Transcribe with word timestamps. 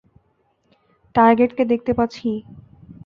টার্গেটকে 1.15 1.63
দেখতে 1.65 1.91
পাচ্ছি। 1.93 2.29